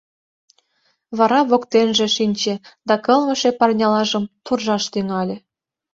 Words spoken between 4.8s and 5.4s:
тӱҥале.